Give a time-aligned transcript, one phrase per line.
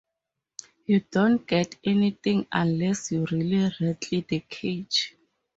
[0.87, 5.15] You don't get anything unless you really rattle the cage.